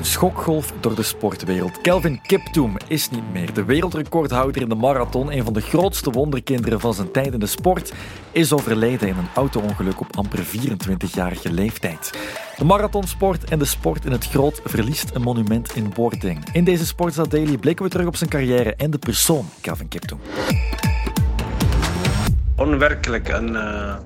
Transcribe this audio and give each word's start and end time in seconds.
Een 0.00 0.06
schokgolf 0.06 0.72
door 0.80 0.94
de 0.94 1.02
sportwereld. 1.02 1.80
Kelvin 1.80 2.20
Kiptoum 2.22 2.76
is 2.88 3.10
niet 3.10 3.32
meer. 3.32 3.54
De 3.54 3.64
wereldrecordhouder 3.64 4.62
in 4.62 4.68
de 4.68 4.74
marathon, 4.74 5.32
een 5.32 5.44
van 5.44 5.52
de 5.52 5.60
grootste 5.60 6.10
wonderkinderen 6.10 6.80
van 6.80 6.94
zijn 6.94 7.10
tijd 7.10 7.32
in 7.32 7.38
de 7.38 7.46
sport, 7.46 7.92
is 8.32 8.52
overleden 8.52 9.08
in 9.08 9.16
een 9.16 9.28
auto-ongeluk 9.34 10.00
op 10.00 10.16
amper 10.16 10.38
24-jarige 10.38 11.52
leeftijd. 11.52 12.10
De 12.56 12.64
marathonsport 12.64 13.50
en 13.50 13.58
de 13.58 13.64
sport 13.64 14.04
in 14.04 14.12
het 14.12 14.26
groot 14.28 14.60
verliest 14.64 15.10
een 15.14 15.22
monument 15.22 15.76
in 15.76 15.92
wording. 15.94 16.44
In 16.52 16.64
deze 16.64 16.86
Sportza 16.86 17.22
Daily 17.22 17.58
blikken 17.58 17.84
we 17.84 17.90
terug 17.90 18.06
op 18.06 18.16
zijn 18.16 18.30
carrière 18.30 18.74
en 18.74 18.90
de 18.90 18.98
persoon 18.98 19.48
Kelvin 19.60 19.88
Kiptoum. 19.88 20.20
Onwerkelijk 22.56 23.28
en 23.28 23.48
uh, 23.48 23.96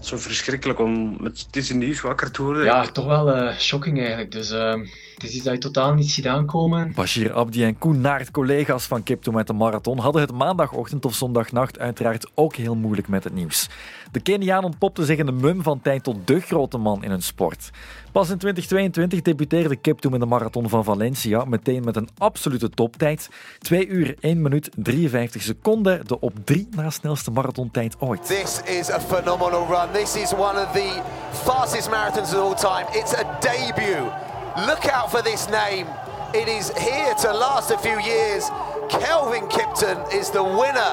zo 0.00 0.16
verschrikkelijk 0.16 0.78
om 0.78 1.16
met 1.20 1.46
deze 1.50 1.74
nieuws 1.74 2.00
wakker 2.00 2.30
te 2.30 2.42
worden. 2.42 2.64
Ja, 2.64 2.86
toch 2.86 3.06
wel 3.06 3.36
uh, 3.36 3.56
shocking 3.58 3.98
eigenlijk. 3.98 4.32
Dus 4.32 4.52
uh, 4.52 4.74
het 5.20 5.28
is 5.28 5.34
iets 5.34 5.44
dat 5.44 5.54
je 5.54 5.58
totaal 5.60 5.94
niet 5.94 6.10
ziet 6.10 6.26
aankomen. 6.26 6.92
Bashir 6.94 7.32
Abdi 7.32 7.64
en 7.64 7.78
Koen 7.78 8.00
Naert, 8.00 8.30
collega's 8.30 8.86
van 8.86 9.02
Kiptoum 9.02 9.34
met 9.34 9.46
de 9.46 9.52
marathon, 9.52 9.98
hadden 9.98 10.22
het 10.22 10.32
maandagochtend 10.32 11.04
of 11.04 11.14
zondagnacht 11.14 11.78
uiteraard 11.78 12.30
ook 12.34 12.54
heel 12.54 12.74
moeilijk 12.74 13.08
met 13.08 13.24
het 13.24 13.34
nieuws. 13.34 13.68
De 14.12 14.20
Keniaan 14.20 14.64
ontpopte 14.64 15.04
zich 15.04 15.18
in 15.18 15.26
de 15.26 15.32
mum 15.32 15.62
van 15.62 15.80
tijd 15.80 16.02
tot 16.02 16.16
de 16.26 16.40
grote 16.40 16.78
man 16.78 17.04
in 17.04 17.10
hun 17.10 17.22
sport. 17.22 17.70
Pas 18.12 18.30
in 18.30 18.38
2022 18.38 19.22
debuteerde 19.22 19.76
Kiptoum 19.76 20.14
in 20.14 20.20
de 20.20 20.26
marathon 20.26 20.68
van 20.68 20.84
Valencia, 20.84 21.44
meteen 21.44 21.84
met 21.84 21.96
een 21.96 22.08
absolute 22.18 22.70
toptijd. 22.70 23.28
2 23.58 23.86
uur, 23.86 24.14
1 24.20 24.42
minuut, 24.42 24.70
53 24.76 25.42
seconden, 25.42 26.06
de 26.06 26.20
op 26.20 26.32
3 26.44 26.68
na 26.70 26.90
snelste 26.90 27.30
marathontijd 27.30 27.96
ooit. 27.98 28.26
This 28.26 28.60
is 28.64 28.90
a 28.90 29.00
phenomenal 29.00 29.66
run. 29.66 29.92
This 29.92 30.16
is 30.16 30.32
one 30.32 30.66
of 30.66 30.72
the 30.72 31.00
fastest 31.32 31.90
marathons 31.90 32.34
of 32.34 32.40
all 32.40 32.54
time. 32.54 32.98
It's 32.98 33.14
a 33.14 33.38
debut. 33.40 34.27
Look 34.56 34.88
out 34.92 35.10
for 35.10 35.22
this 35.22 35.46
name. 35.48 35.86
It 36.32 36.48
is 36.48 36.70
here 36.76 37.14
to 37.14 37.32
last 37.32 37.70
a 37.70 37.78
few 37.78 37.98
years. 38.00 38.50
Kelvin 38.88 39.46
Kipton 39.48 39.98
is 40.10 40.30
the 40.30 40.42
winner 40.42 40.92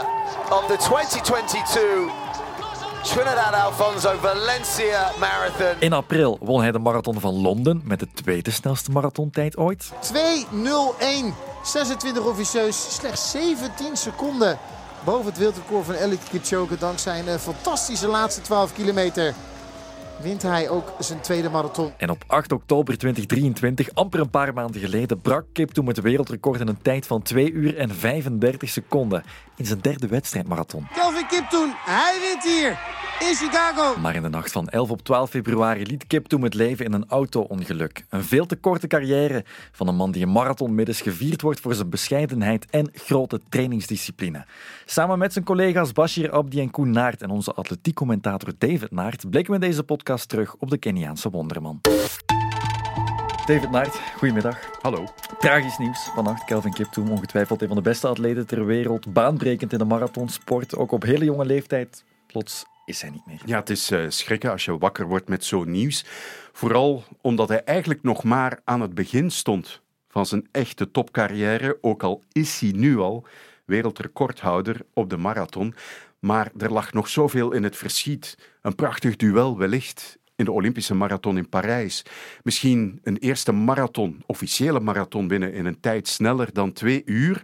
of 0.52 0.68
the 0.68 0.78
2022 0.78 2.12
Trinidad 3.04 3.54
Alfonso 3.54 4.18
Valencia 4.18 5.12
Marathon. 5.20 5.76
In 5.80 5.94
april 5.94 6.38
won 6.42 6.62
hij 6.62 6.72
de 6.72 6.80
marathon 6.80 7.20
van 7.20 7.42
Londen 7.42 7.82
met 7.84 8.00
de 8.00 8.08
tweede 8.14 8.52
snelste 8.52 8.92
marathontijd 8.92 9.58
ooit. 9.58 9.92
2.01. 10.14 10.16
26 11.64 12.26
officieus, 12.26 12.96
slechts 12.96 13.32
17 13.32 13.98
seconden 13.98 14.60
boven 15.04 15.26
het 15.26 15.38
wereldrecord 15.38 15.86
van 15.86 15.96
Elliot 15.96 16.24
Kipchoge 16.30 16.78
dankzij 16.78 17.28
een 17.28 17.40
fantastische 17.40 18.08
laatste 18.08 18.42
12 18.42 18.74
kilometer 18.74 19.34
wint 20.22 20.42
hij 20.42 20.70
ook 20.70 20.94
zijn 21.00 21.22
tweede 21.22 21.50
marathon. 21.50 21.92
En 21.98 22.10
op 22.10 22.24
8 22.28 22.52
oktober 22.52 22.98
2023, 22.98 23.90
amper 23.94 24.20
een 24.20 24.30
paar 24.30 24.54
maanden 24.54 24.82
geleden, 24.82 25.22
brak 25.22 25.46
Kip 25.54 25.72
toen 25.72 25.88
het 25.88 26.02
wereldrecord 26.02 26.60
in 26.60 26.68
een 26.68 26.82
tijd 26.82 27.08
van 27.08 27.22
2 27.22 27.52
uur 27.52 27.78
en 27.78 27.96
35 27.96 28.70
seconden 28.70 29.24
in 29.56 29.66
zijn 29.66 29.80
derde 29.82 30.08
wedstrijdmarathon. 30.08 30.88
Kelvin 30.94 31.28
Kiptoen, 31.28 31.74
hij 31.86 32.18
wint 32.22 32.44
hier 32.44 32.78
in 33.20 33.36
Chicago. 33.36 34.00
Maar 34.00 34.16
in 34.16 34.22
de 34.22 34.30
nacht 34.30 34.52
van 34.52 34.70
11 34.70 34.90
op 34.90 35.02
12 35.02 35.30
februari 35.30 35.86
liet 35.86 36.08
Kiptoen 36.08 36.42
het 36.42 36.54
leven 36.54 36.86
in 36.86 36.94
een 36.94 37.06
auto-ongeluk. 37.08 38.06
Een 38.10 38.24
veel 38.24 38.46
te 38.46 38.56
korte 38.56 38.88
carrière 38.88 39.44
van 39.72 39.88
een 39.88 39.96
man 39.96 40.12
die 40.12 40.24
een 40.24 40.32
marathonmiddels 40.32 41.02
gevierd 41.02 41.42
wordt 41.42 41.60
voor 41.60 41.74
zijn 41.74 41.90
bescheidenheid 41.90 42.66
en 42.70 42.90
grote 42.94 43.42
trainingsdiscipline. 43.50 44.46
Samen 44.86 45.20
met 45.20 45.34
zijn 45.34 45.46
collega's 45.46 45.92
Bashir 45.92 46.32
Abdi 46.32 46.60
en 46.60 46.72
Koen 46.72 46.92
Naert 46.92 47.22
en 47.22 47.30
onze 47.30 47.54
atletiekcommentator 47.54 48.54
David 48.58 48.92
Naert 48.92 49.30
blikken 49.30 49.54
we 49.54 49.60
in 49.60 49.70
deze 49.70 49.84
podcast 49.84 50.30
terug 50.30 50.56
op 50.56 50.70
de 50.70 50.78
Keniaanse 50.78 51.30
wonderman. 51.30 51.82
David 53.46 53.72
Naert, 53.72 54.00
goedemiddag. 54.18 54.60
Hallo. 54.82 55.04
Tragisch 55.40 55.78
nieuws 55.78 56.10
vannacht. 56.16 56.44
Kelvin 56.44 56.74
Kiptoum, 56.74 57.10
ongetwijfeld 57.10 57.62
een 57.62 57.68
van 57.68 57.78
de 57.78 57.84
beste 57.84 58.08
atleten 58.08 58.48
ter 58.48 58.66
wereld. 58.66 59.14
Baanbrekend 59.14 59.72
in 59.72 59.78
de 59.78 59.86
marathonsport. 59.86 60.76
Ook 60.76 60.92
op 60.92 61.04
hele 61.04 61.26
jonge 61.26 61.46
leeftijd. 61.46 62.04
Plots 62.28 62.66
is 62.86 63.02
hij 63.02 63.10
niet 63.10 63.26
meer. 63.26 63.42
Ja, 63.46 63.60
het 63.60 63.70
is 63.70 63.92
uh, 63.92 64.06
schrikken 64.10 64.52
als 64.52 64.66
je 64.66 64.78
wakker 64.78 65.08
wordt 65.08 65.30
met 65.30 65.44
zo'n 65.44 65.72
nieuws. 65.72 66.06
Vooral 66.52 67.04
omdat 67.22 67.50
hij 67.50 67.64
eigenlijk 67.64 68.04
nog 68.04 68.24
maar 68.24 68.60
aan 68.64 68.82
het 68.82 68.94
begin 68.94 69.32
stond 69.32 69.82
van 70.08 70.26
zijn 70.26 70.48
echte 70.52 70.92
topcarrière. 70.92 71.78
Ook 71.82 72.04
al 72.04 72.24
is 72.32 72.60
hij 72.60 72.72
nu 72.72 72.98
al 72.98 73.28
wereldrecordhouder 73.66 74.82
op 74.94 75.10
de 75.10 75.18
marathon. 75.18 75.76
Maar 76.20 76.52
er 76.58 76.72
lag 76.72 76.94
nog 76.94 77.08
zoveel 77.08 77.52
in 77.52 77.64
het 77.64 77.76
verschiet. 77.76 78.38
Een 78.62 78.76
prachtig 78.76 79.16
duel 79.16 79.58
wellicht 79.58 80.18
in 80.36 80.46
de 80.46 80.52
Olympische 80.52 80.94
marathon 80.94 81.38
in 81.38 81.50
Parijs. 81.50 82.06
Misschien 82.44 83.00
een 83.04 83.18
eerste 83.18 83.52
marathon, 83.52 84.24
officiële 84.26 84.80
marathon 84.80 85.28
binnen 85.28 85.54
in 85.54 85.66
een 85.66 85.80
tijd 85.80 86.08
sneller 86.08 86.54
dan 86.54 86.74
twee 86.74 87.02
uur. 87.06 87.42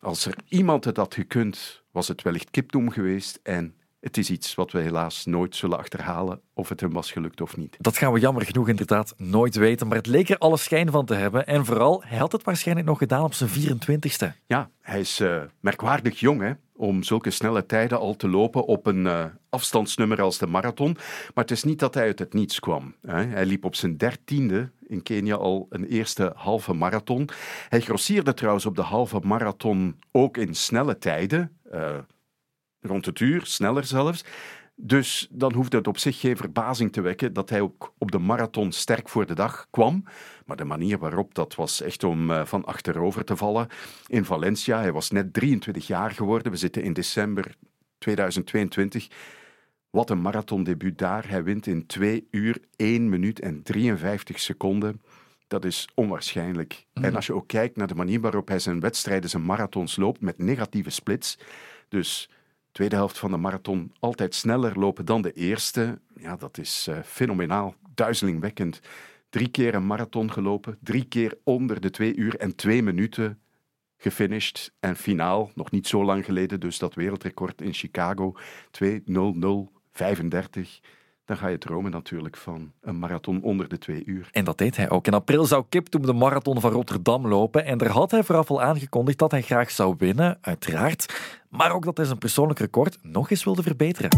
Als 0.00 0.26
er 0.26 0.34
iemand 0.48 0.84
het 0.84 0.96
had 0.96 1.14
gekund, 1.14 1.82
was 1.90 2.08
het 2.08 2.22
wellicht 2.22 2.50
Kiptoum 2.50 2.90
geweest. 2.90 3.40
En 3.42 3.74
het 4.02 4.16
is 4.16 4.30
iets 4.30 4.54
wat 4.54 4.72
we 4.72 4.80
helaas 4.80 5.24
nooit 5.24 5.56
zullen 5.56 5.78
achterhalen 5.78 6.40
of 6.54 6.68
het 6.68 6.80
hem 6.80 6.92
was 6.92 7.12
gelukt 7.12 7.40
of 7.40 7.56
niet. 7.56 7.76
Dat 7.80 7.96
gaan 7.96 8.12
we 8.12 8.20
jammer 8.20 8.44
genoeg 8.44 8.68
inderdaad 8.68 9.14
nooit 9.16 9.54
weten, 9.54 9.86
maar 9.86 9.96
het 9.96 10.06
leek 10.06 10.28
er 10.28 10.38
alle 10.38 10.56
schijn 10.56 10.90
van 10.90 11.06
te 11.06 11.14
hebben. 11.14 11.46
En 11.46 11.64
vooral, 11.64 12.02
hij 12.06 12.18
had 12.18 12.32
het 12.32 12.42
waarschijnlijk 12.42 12.86
nog 12.86 12.98
gedaan 12.98 13.24
op 13.24 13.34
zijn 13.34 13.50
24ste. 13.50 14.26
Ja, 14.46 14.70
hij 14.80 15.00
is 15.00 15.20
uh, 15.20 15.42
merkwaardig 15.60 16.20
jong 16.20 16.40
hè, 16.40 16.52
om 16.76 17.02
zulke 17.02 17.30
snelle 17.30 17.66
tijden 17.66 17.98
al 17.98 18.16
te 18.16 18.28
lopen 18.28 18.64
op 18.64 18.86
een 18.86 19.04
uh, 19.04 19.24
afstandsnummer 19.48 20.22
als 20.22 20.38
de 20.38 20.46
marathon. 20.46 20.92
Maar 21.34 21.44
het 21.44 21.50
is 21.50 21.64
niet 21.64 21.78
dat 21.78 21.94
hij 21.94 22.04
uit 22.04 22.18
het 22.18 22.32
niets 22.32 22.60
kwam. 22.60 22.94
Hè. 23.02 23.24
Hij 23.24 23.46
liep 23.46 23.64
op 23.64 23.74
zijn 23.74 23.96
dertiende 23.96 24.70
in 24.86 25.02
Kenia 25.02 25.34
al 25.34 25.66
een 25.70 25.84
eerste 25.84 26.32
halve 26.34 26.72
marathon. 26.72 27.28
Hij 27.68 27.80
grossierde 27.80 28.34
trouwens 28.34 28.66
op 28.66 28.76
de 28.76 28.82
halve 28.82 29.20
marathon 29.22 29.98
ook 30.12 30.36
in 30.36 30.54
snelle 30.54 30.98
tijden. 30.98 31.56
Uh, 31.74 31.98
rond 32.82 33.06
het 33.06 33.20
uur, 33.20 33.46
sneller 33.46 33.84
zelfs. 33.84 34.24
Dus 34.74 35.28
dan 35.30 35.52
hoefde 35.52 35.76
het 35.76 35.86
op 35.86 35.98
zich 35.98 36.20
geen 36.20 36.36
verbazing 36.36 36.92
te 36.92 37.00
wekken 37.00 37.32
dat 37.32 37.50
hij 37.50 37.60
ook 37.60 37.94
op 37.98 38.10
de 38.10 38.18
marathon 38.18 38.72
sterk 38.72 39.08
voor 39.08 39.26
de 39.26 39.34
dag 39.34 39.66
kwam. 39.70 40.04
Maar 40.46 40.56
de 40.56 40.64
manier 40.64 40.98
waarop, 40.98 41.34
dat 41.34 41.54
was 41.54 41.80
echt 41.80 42.04
om 42.04 42.30
uh, 42.30 42.44
van 42.44 42.64
achterover 42.64 43.24
te 43.24 43.36
vallen. 43.36 43.68
In 44.06 44.24
Valencia, 44.24 44.80
hij 44.80 44.92
was 44.92 45.10
net 45.10 45.32
23 45.32 45.86
jaar 45.86 46.10
geworden. 46.10 46.52
We 46.52 46.58
zitten 46.58 46.82
in 46.82 46.92
december 46.92 47.56
2022. 47.98 49.08
Wat 49.90 50.10
een 50.10 50.20
marathondebuut 50.20 50.98
daar. 50.98 51.28
Hij 51.28 51.42
wint 51.42 51.66
in 51.66 51.86
2 51.86 52.28
uur, 52.30 52.58
1 52.76 53.08
minuut 53.08 53.40
en 53.40 53.62
53 53.62 54.40
seconden. 54.40 55.00
Dat 55.46 55.64
is 55.64 55.88
onwaarschijnlijk. 55.94 56.86
Mm. 56.94 57.04
En 57.04 57.16
als 57.16 57.26
je 57.26 57.34
ook 57.34 57.48
kijkt 57.48 57.76
naar 57.76 57.86
de 57.86 57.94
manier 57.94 58.20
waarop 58.20 58.48
hij 58.48 58.58
zijn 58.58 58.80
wedstrijden, 58.80 59.30
zijn 59.30 59.44
marathons 59.44 59.96
loopt 59.96 60.20
met 60.20 60.38
negatieve 60.38 60.90
splits. 60.90 61.38
Dus 61.88 62.30
tweede 62.72 62.96
helft 62.96 63.18
van 63.18 63.30
de 63.30 63.36
marathon 63.36 63.92
altijd 63.98 64.34
sneller 64.34 64.78
lopen 64.78 65.04
dan 65.04 65.22
de 65.22 65.32
eerste. 65.32 65.98
Ja, 66.16 66.36
dat 66.36 66.58
is 66.58 66.86
uh, 66.90 66.98
fenomenaal, 67.04 67.74
duizelingwekkend. 67.94 68.80
Drie 69.30 69.48
keer 69.48 69.74
een 69.74 69.86
marathon 69.86 70.32
gelopen, 70.32 70.78
drie 70.80 71.04
keer 71.04 71.38
onder 71.44 71.80
de 71.80 71.90
twee 71.90 72.16
uur 72.16 72.36
en 72.36 72.56
twee 72.56 72.82
minuten 72.82 73.40
gefinished. 73.96 74.72
En 74.80 74.96
finaal, 74.96 75.50
nog 75.54 75.70
niet 75.70 75.86
zo 75.86 76.04
lang 76.04 76.24
geleden, 76.24 76.60
dus 76.60 76.78
dat 76.78 76.94
wereldrecord 76.94 77.60
in 77.60 77.72
Chicago, 77.72 78.34
2.00.35 78.84 78.90
dan 81.24 81.36
ga 81.36 81.48
je 81.48 81.58
dromen 81.58 81.90
natuurlijk 81.90 82.36
van 82.36 82.72
een 82.80 82.98
marathon 82.98 83.42
onder 83.42 83.68
de 83.68 83.78
twee 83.78 84.02
uur. 84.04 84.28
En 84.32 84.44
dat 84.44 84.58
deed 84.58 84.76
hij 84.76 84.90
ook. 84.90 85.06
In 85.06 85.14
april 85.14 85.44
zou 85.44 85.64
Kiptoum 85.68 86.06
de 86.06 86.12
marathon 86.12 86.60
van 86.60 86.70
Rotterdam 86.70 87.28
lopen 87.28 87.64
en 87.64 87.78
daar 87.78 87.88
had 87.88 88.10
hij 88.10 88.22
vooraf 88.22 88.50
al 88.50 88.62
aangekondigd 88.62 89.18
dat 89.18 89.30
hij 89.30 89.42
graag 89.42 89.70
zou 89.70 89.94
winnen, 89.98 90.38
uiteraard, 90.40 91.14
maar 91.52 91.74
ook 91.74 91.84
dat 91.84 91.96
hij 91.96 92.06
zijn 92.06 92.18
persoonlijk 92.18 92.58
record 92.58 92.98
nog 93.02 93.30
eens 93.30 93.44
wilde 93.44 93.62
verbeteren. 93.62 94.10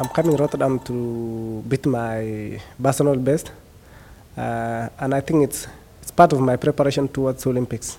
I'm 0.00 0.10
coming 0.12 0.36
to 0.36 0.42
Rotterdam 0.42 0.82
to 0.82 0.94
beat 1.66 1.84
my 1.84 2.60
Barcelona 2.76 3.20
best, 3.20 3.52
uh, 4.38 4.86
and 4.96 5.12
I 5.14 5.20
think 5.24 5.42
it's 5.42 5.66
it's 6.00 6.10
part 6.12 6.32
of 6.32 6.40
my 6.40 6.56
preparation 6.56 7.10
towards 7.10 7.46
Olympics. 7.46 7.98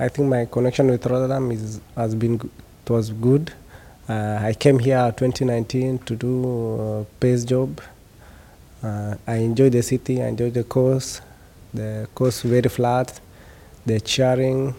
I 0.00 0.08
think 0.08 0.28
my 0.28 0.46
connection 0.48 0.86
with 0.90 1.04
Rotterdam 1.06 1.50
is 1.50 1.78
has 1.94 2.16
been 2.16 2.40
it 2.84 2.90
was 2.90 3.12
good. 3.20 3.54
Uh, 4.08 4.48
I 4.50 4.54
came 4.54 4.78
here 4.78 5.12
2019 5.12 5.98
to 6.04 6.16
do 6.16 6.44
a 6.80 7.04
pace 7.18 7.44
job. 7.44 7.80
Uh, 8.82 9.14
I 9.26 9.44
enjoy 9.44 9.70
the 9.70 9.82
city, 9.82 10.22
I 10.22 10.28
enjoy 10.28 10.50
the 10.50 10.64
coast. 10.64 11.22
The 11.74 12.06
coast 12.14 12.42
very 12.42 12.68
flat, 12.68 13.20
the 13.84 14.00
cheering. 14.00 14.74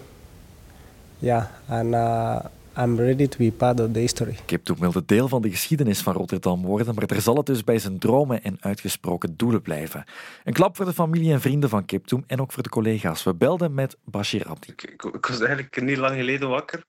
Yeah, 1.19 1.45
and 1.67 1.93
uh, 1.93 2.39
I'm 2.77 2.95
ready 2.97 3.27
to 3.27 3.37
be 3.37 3.51
part 3.51 3.79
of 3.79 3.91
the 3.91 3.99
history. 3.99 4.37
Kiptoum 4.45 4.79
wilde 4.79 5.05
deel 5.05 5.27
van 5.27 5.41
de 5.41 5.49
geschiedenis 5.49 6.01
van 6.01 6.13
Rotterdam 6.13 6.61
worden, 6.61 6.95
maar 6.95 7.03
er 7.03 7.21
zal 7.21 7.35
het 7.35 7.45
dus 7.45 7.63
bij 7.63 7.79
zijn 7.79 7.99
dromen 7.99 8.43
en 8.43 8.57
uitgesproken 8.59 9.37
doelen 9.37 9.61
blijven. 9.61 10.03
Een 10.43 10.53
klap 10.53 10.75
voor 10.75 10.85
de 10.85 10.93
familie 10.93 11.33
en 11.33 11.41
vrienden 11.41 11.69
van 11.69 11.85
Kiptoum 11.85 12.23
en 12.27 12.41
ook 12.41 12.51
voor 12.51 12.63
de 12.63 12.69
collega's. 12.69 13.23
We 13.23 13.35
belden 13.35 13.73
met 13.73 13.97
Bashir 14.03 14.47
Abdi. 14.47 14.71
Ik, 14.71 14.83
ik, 14.83 15.03
ik 15.03 15.25
was 15.25 15.39
eigenlijk 15.39 15.81
niet 15.81 15.97
lang 15.97 16.15
geleden 16.15 16.49
wakker. 16.49 16.85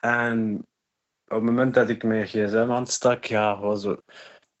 En 0.00 0.66
op 1.24 1.34
het 1.34 1.42
moment 1.42 1.74
dat 1.74 1.88
ik 1.88 2.02
mijn 2.02 2.26
gsm 2.26 2.68
aanstak, 2.70 3.24
ja, 3.24 3.58
was 3.58 3.84
er 3.84 4.00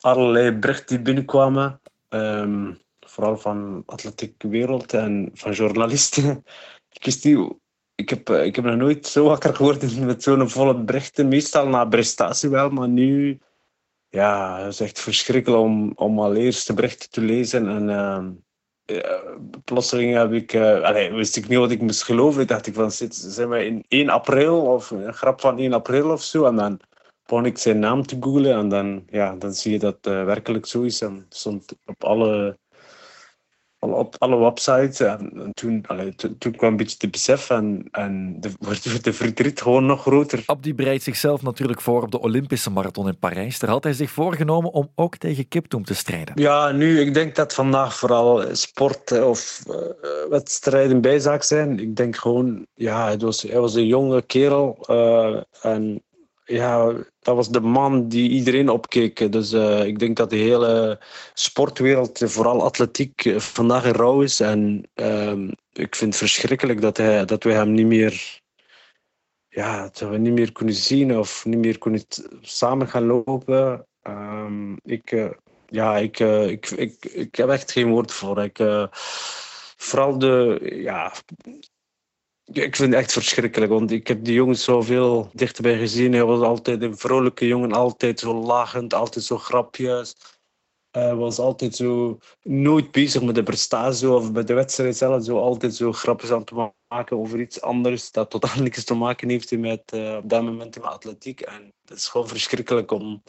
allerlei 0.00 0.52
berichten 0.52 0.86
die 0.86 1.04
binnenkwamen. 1.04 1.80
Um, 2.08 2.80
vooral 3.00 3.36
van 3.36 3.82
atletiek 3.86 4.42
wereld 4.42 4.94
en 4.94 5.30
van 5.32 5.52
journalisten. 5.52 6.44
ik 6.96 7.04
wist 7.04 7.24
niet, 7.24 7.60
ik 8.02 8.08
heb, 8.08 8.30
eh, 8.30 8.44
ik 8.44 8.56
heb 8.56 8.64
nog 8.64 8.76
nooit 8.76 9.06
zo 9.06 9.24
wakker 9.24 9.54
geworden 9.54 10.04
met 10.06 10.22
zo'n 10.22 10.50
volle 10.50 10.74
berichten. 10.74 11.28
Meestal 11.28 11.68
na 11.68 11.84
prestatie 11.84 12.48
wel, 12.48 12.70
maar 12.70 12.88
nu 12.88 13.38
ja, 14.08 14.58
het 14.58 14.72
is 14.72 14.80
echt 14.80 15.00
verschrikkelijk 15.00 15.62
om, 15.62 15.92
om 15.94 16.20
al 16.20 16.34
eerste 16.34 16.74
berichten 16.74 17.10
te 17.10 17.20
lezen. 17.20 17.68
En 17.68 17.88
uh, 18.86 19.28
plotseling 19.64 20.14
heb 20.14 20.32
ik, 20.32 20.54
allez, 20.56 21.10
wist 21.10 21.36
ik 21.36 21.48
niet 21.48 21.58
wat 21.58 21.70
ik 21.70 21.80
moest 21.80 22.02
geloven. 22.02 22.42
Ik 22.42 22.48
dacht 22.48 22.66
ik 22.66 22.74
van, 22.74 22.90
zijn 22.90 23.48
we 23.48 23.64
in 23.64 23.84
1 23.88 24.08
april 24.08 24.60
of 24.60 24.90
een 24.90 25.14
grap 25.14 25.40
van 25.40 25.58
1 25.58 25.72
april 25.72 26.10
of 26.10 26.22
zo? 26.22 26.44
En 26.44 26.56
dan 26.56 26.80
begon 27.24 27.46
ik 27.46 27.58
zijn 27.58 27.78
naam 27.78 28.06
te 28.06 28.16
googlen 28.20 28.54
en 28.54 28.68
dan, 28.68 29.04
ja, 29.10 29.34
dan 29.36 29.52
zie 29.54 29.72
je 29.72 29.78
dat 29.78 29.98
werkelijk 30.02 30.66
zo 30.66 30.82
is. 30.82 31.00
En 31.00 31.26
stond 31.28 31.74
op 31.84 32.04
alle 32.04 32.58
op 33.90 34.14
alle 34.18 34.36
websites. 34.36 35.00
En, 35.00 35.50
toen, 35.54 35.84
allee, 35.86 36.14
toen 36.38 36.56
kwam 36.56 36.70
een 36.70 36.76
beetje 36.76 36.96
te 36.96 37.08
besef 37.08 37.50
en, 37.50 37.88
en 37.90 38.36
de, 38.40 38.50
wordt 38.66 39.04
de 39.04 39.12
verdriet 39.12 39.62
gewoon 39.62 39.86
nog 39.86 40.00
groter. 40.00 40.42
Abdi 40.46 40.74
bereidt 40.74 41.02
zichzelf 41.02 41.42
natuurlijk 41.42 41.80
voor 41.80 42.02
op 42.02 42.10
de 42.10 42.20
Olympische 42.20 42.70
marathon 42.70 43.08
in 43.08 43.18
Parijs. 43.18 43.58
Daar 43.58 43.70
had 43.70 43.84
hij 43.84 43.92
zich 43.92 44.10
voorgenomen 44.10 44.72
om 44.72 44.90
ook 44.94 45.16
tegen 45.16 45.48
Kiptoum 45.48 45.84
te 45.84 45.94
strijden. 45.94 46.34
Ja, 46.40 46.70
nu, 46.70 47.00
ik 47.00 47.14
denk 47.14 47.34
dat 47.34 47.54
vandaag 47.54 47.96
vooral 47.96 48.44
sport 48.52 49.22
of 49.22 49.62
uh, 49.68 49.74
wedstrijden 50.28 51.00
bijzaak 51.00 51.42
zijn. 51.42 51.78
Ik 51.78 51.96
denk 51.96 52.16
gewoon, 52.16 52.66
ja, 52.74 53.04
hij 53.04 53.18
was, 53.18 53.42
hij 53.42 53.60
was 53.60 53.74
een 53.74 53.86
jonge 53.86 54.22
kerel 54.22 54.78
uh, 54.90 55.40
en 55.62 56.02
ja, 56.44 56.92
dat 57.20 57.36
was 57.36 57.48
de 57.48 57.60
man 57.60 58.08
die 58.08 58.30
iedereen 58.30 58.68
opkeek. 58.68 59.32
Dus 59.32 59.52
uh, 59.52 59.84
ik 59.84 59.98
denk 59.98 60.16
dat 60.16 60.30
de 60.30 60.36
hele 60.36 61.00
sportwereld, 61.34 62.22
vooral 62.24 62.62
atletiek, 62.62 63.24
eh, 63.24 63.38
vandaag 63.38 63.84
in 63.84 63.92
rouw 63.92 64.22
is. 64.22 64.40
En 64.40 64.88
uh, 64.94 65.48
ik 65.72 65.96
vind 65.96 66.10
het 66.10 66.16
verschrikkelijk 66.16 66.80
dat, 66.80 66.96
hij, 66.96 67.24
dat 67.24 67.42
we 67.42 67.52
hem 67.52 67.72
niet 67.72 67.86
meer, 67.86 68.40
ja, 69.48 69.82
dat 69.82 69.98
we 69.98 70.18
niet 70.18 70.32
meer 70.32 70.52
kunnen 70.52 70.74
zien 70.74 71.18
of 71.18 71.44
niet 71.44 71.58
meer 71.58 71.78
kunnen 71.78 72.04
samen 72.40 72.88
gaan 72.88 73.06
lopen. 73.06 73.86
Um, 74.02 74.76
ik, 74.82 75.12
uh, 75.12 75.30
ja, 75.66 75.96
ik, 75.96 76.18
ik, 76.18 76.70
ik, 76.70 77.04
ik 77.04 77.34
heb 77.34 77.48
echt 77.48 77.72
geen 77.72 77.88
woord 77.88 78.12
voor. 78.12 78.42
Ik, 78.42 78.58
vooral 79.76 80.18
de, 80.18 80.60
ja, 80.62 81.12
ik 82.52 82.76
vind 82.76 82.92
het 82.92 83.02
echt 83.02 83.12
verschrikkelijk, 83.12 83.72
want 83.72 83.90
ik 83.90 84.06
heb 84.06 84.24
die 84.24 84.34
jongen 84.34 84.56
zoveel 84.56 85.30
dichterbij 85.32 85.78
gezien. 85.78 86.12
Hij 86.12 86.24
was 86.24 86.40
altijd 86.40 86.82
een 86.82 86.96
vrolijke 86.96 87.46
jongen, 87.46 87.72
altijd 87.72 88.20
zo 88.20 88.34
lachend, 88.34 88.94
altijd 88.94 89.24
zo 89.24 89.38
grapjes. 89.38 90.16
Hij 90.90 91.14
was 91.14 91.38
altijd 91.38 91.76
zo 91.76 92.18
nooit 92.42 92.90
bezig 92.90 93.22
met 93.22 93.34
de 93.34 93.42
prestatie 93.42 94.10
of 94.10 94.32
met 94.32 94.46
de 94.46 94.54
wedstrijd 94.54 94.96
zelf. 94.96 95.24
Zo 95.24 95.38
altijd 95.38 95.74
zo 95.74 95.92
grapjes 95.92 96.30
aan 96.30 96.40
het 96.40 96.72
maken 96.88 97.18
over 97.18 97.40
iets 97.40 97.60
anders 97.60 98.10
dat 98.10 98.30
totaal 98.30 98.62
niks 98.62 98.84
te 98.84 98.94
maken 98.94 99.28
heeft 99.28 99.58
met 99.58 99.92
uh, 99.94 100.16
op 100.16 100.28
dat 100.28 100.42
moment 100.42 100.74
met 100.74 100.84
atletiek. 100.84 101.40
En 101.40 101.72
het 101.84 101.96
is 101.98 102.08
gewoon 102.08 102.28
verschrikkelijk 102.28 102.90
om, 102.90 103.22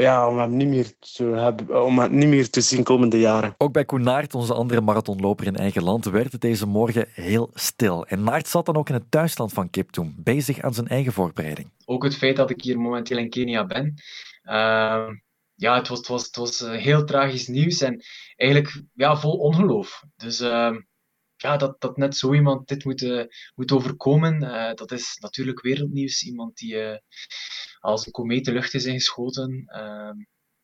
ja, 0.00 0.28
om 0.28 0.38
hem 0.38 0.56
niet 0.56 0.68
meer 0.68 0.92
te 0.98 1.24
hebben, 1.24 1.84
om 1.84 1.98
hem 1.98 2.18
niet 2.18 2.28
meer 2.28 2.50
te 2.50 2.60
zien 2.60 2.82
komende 2.82 3.18
jaren. 3.18 3.54
Ook 3.58 3.72
bij 3.72 3.84
Koen 3.84 4.02
Naert, 4.02 4.34
onze 4.34 4.54
andere 4.54 4.80
marathonloper 4.80 5.46
in 5.46 5.56
eigen 5.56 5.82
land, 5.82 6.04
werd 6.04 6.32
het 6.32 6.40
deze 6.40 6.66
morgen 6.66 7.06
heel 7.12 7.50
stil. 7.54 8.06
En 8.06 8.22
Naert 8.22 8.48
zat 8.48 8.66
dan 8.66 8.76
ook 8.76 8.88
in 8.88 8.94
het 8.94 9.10
thuisland 9.10 9.52
van 9.52 9.70
Kiptoum, 9.70 10.14
bezig 10.16 10.60
aan 10.60 10.74
zijn 10.74 10.88
eigen 10.88 11.12
voorbereiding. 11.12 11.70
Ook 11.84 12.04
het 12.04 12.16
feit 12.16 12.36
dat 12.36 12.50
ik 12.50 12.62
hier 12.62 12.78
momenteel 12.78 13.18
in 13.18 13.30
Kenia 13.30 13.66
ben. 13.66 13.94
Uh, 14.44 15.08
ja, 15.54 15.74
het 15.76 15.88
was, 15.88 15.98
het 15.98 16.08
was, 16.08 16.26
het 16.26 16.36
was 16.36 16.58
heel 16.58 17.04
tragisch 17.04 17.46
nieuws 17.46 17.80
en 17.80 18.02
eigenlijk 18.36 18.82
ja, 18.94 19.16
vol 19.16 19.38
ongeloof. 19.38 20.02
Dus 20.16 20.40
uh, 20.40 20.76
ja, 21.42 21.56
dat, 21.56 21.80
dat 21.80 21.96
net 21.96 22.16
zo 22.16 22.34
iemand 22.34 22.68
dit 22.68 22.84
moet, 22.84 23.02
uh, 23.02 23.24
moet 23.54 23.72
overkomen, 23.72 24.42
uh, 24.42 24.74
dat 24.74 24.92
is 24.92 25.16
natuurlijk 25.20 25.60
wereldnieuws. 25.60 26.22
Iemand 26.22 26.56
die 26.56 26.74
uh, 26.74 26.96
als 27.78 28.06
een 28.06 28.12
komeet 28.12 28.44
de 28.44 28.52
lucht 28.52 28.74
is 28.74 28.84
ingeschoten. 28.84 29.64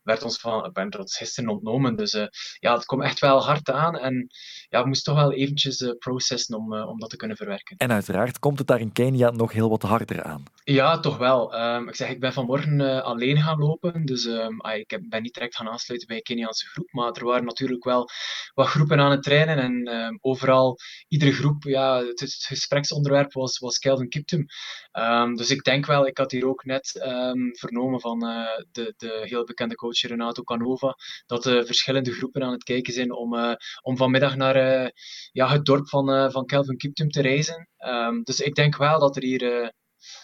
Ehm, 0.05 0.13
werd 0.15 0.23
ons 0.23 0.39
van, 0.39 0.71
werd 0.73 0.99
ons 0.99 1.17
gisteren 1.17 1.51
ontnomen. 1.51 1.97
Dus 1.97 2.15
uh, 2.15 2.27
ja, 2.59 2.75
het 2.75 2.85
komt 2.85 3.03
echt 3.03 3.21
wel 3.21 3.45
hard 3.45 3.71
aan. 3.71 3.99
En 3.99 4.27
ja, 4.69 4.83
we 4.83 4.87
moesten 4.87 5.15
toch 5.15 5.23
wel 5.23 5.33
eventjes 5.33 5.81
uh, 5.81 5.91
processen 5.99 6.57
om, 6.57 6.73
uh, 6.73 6.89
om 6.89 6.99
dat 6.99 7.11
te 7.11 7.17
kunnen 7.17 7.37
verwerken. 7.37 7.77
En 7.77 7.93
uiteraard 7.93 8.39
komt 8.39 8.59
het 8.59 8.67
daar 8.67 8.81
in 8.81 8.93
Kenia 8.93 9.31
nog 9.31 9.53
heel 9.53 9.69
wat 9.69 9.83
harder 9.83 10.23
aan. 10.23 10.43
Ja, 10.65 11.01
toch 11.01 11.17
wel. 11.17 11.55
Um, 11.61 11.89
ik 11.89 11.95
zeg, 11.95 12.09
ik 12.09 12.21
ben 12.21 12.33
vanmorgen 12.33 13.05
alleen 13.05 13.43
gaan 13.43 13.59
lopen. 13.59 14.05
Dus 14.05 14.25
um, 14.25 14.61
ah, 14.61 14.77
ik 14.77 15.01
ben 15.09 15.23
niet 15.23 15.35
direct 15.35 15.57
gaan 15.57 15.69
aansluiten 15.69 16.09
bij 16.09 16.17
een 16.17 16.23
Keniaanse 16.23 16.67
groep. 16.67 16.93
Maar 16.93 17.13
er 17.13 17.25
waren 17.25 17.45
natuurlijk 17.45 17.85
wel 17.85 18.09
wat 18.55 18.67
groepen 18.67 19.01
aan 19.01 19.11
het 19.11 19.23
trainen. 19.23 19.59
En 19.59 19.95
um, 19.95 20.19
overal, 20.21 20.79
iedere 21.09 21.33
groep, 21.33 21.63
ja, 21.63 22.05
het, 22.05 22.21
het 22.21 22.45
gespreksonderwerp 22.47 23.33
was, 23.33 23.59
was 23.59 23.79
Kelvin 23.79 24.09
Kiptum. 24.09 24.47
dus 25.35 25.51
ik 25.51 25.63
denk 25.63 25.87
wel, 25.87 26.07
ik 26.07 26.19
had 26.19 26.31
hier 26.31 26.47
ook 26.47 26.65
net 26.65 26.91
vernomen 27.53 28.01
van 28.01 28.19
de, 28.73 28.95
de 28.97 29.21
heel 29.25 29.45
bekende 29.45 29.75
coach 29.75 29.94
Renato 30.03 30.43
Canova, 30.43 30.95
dat 31.27 31.45
er 31.45 31.67
verschillende 31.67 32.13
groepen 32.13 32.43
aan 32.43 32.53
het 32.53 32.65
kijken 32.65 32.93
zijn 32.93 33.13
om, 33.13 33.35
uh, 33.35 33.53
om 33.83 33.97
vanmiddag 33.97 34.37
naar 34.37 34.83
uh, 34.85 34.89
ja, 35.33 35.49
het 35.49 35.65
dorp 35.65 35.89
van, 35.89 36.33
van 36.33 36.47
Kelvin 36.47 36.77
Kiptum 36.77 37.09
te 37.09 37.23
reizen. 37.23 37.69
Um, 37.79 38.23
dus 38.23 38.41
ik 38.41 38.55
denk 38.55 38.77
wel 38.77 38.99
dat 38.99 39.17
er 39.17 39.23
hier 39.23 39.73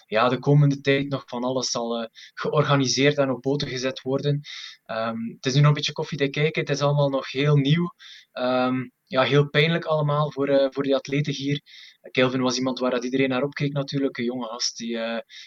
ja, 0.05 0.29
de 0.29 0.39
komende 0.39 0.81
tijd 0.81 1.09
nog 1.09 1.23
van 1.25 1.43
alles 1.43 1.69
zal 1.69 2.09
georganiseerd 2.33 3.17
en 3.17 3.29
op 3.29 3.41
poten 3.41 3.67
gezet 3.67 4.01
worden. 4.01 4.41
Um, 4.85 5.33
het 5.35 5.45
is 5.45 5.53
nu 5.53 5.59
nog 5.59 5.67
een 5.67 5.73
beetje 5.73 5.91
koffiedik 5.91 6.31
kijken, 6.31 6.61
het 6.61 6.69
is 6.69 6.81
allemaal 6.81 7.09
nog 7.09 7.31
heel 7.31 7.55
nieuw. 7.55 7.93
Um, 8.33 8.91
ja, 9.05 9.23
heel 9.23 9.49
pijnlijk 9.49 9.85
allemaal 9.85 10.31
voor, 10.31 10.49
uh, 10.49 10.67
voor 10.69 10.83
die 10.83 10.95
atleten 10.95 11.33
hier. 11.33 11.61
Kelvin 12.11 12.41
was 12.41 12.57
iemand 12.57 12.79
waar 12.79 12.91
dat 12.91 13.03
iedereen 13.03 13.29
naar 13.29 13.43
opkeek 13.43 13.73
natuurlijk. 13.73 14.17
Een 14.17 14.23
jonge 14.23 14.47
gast 14.47 14.77
die 14.77 14.99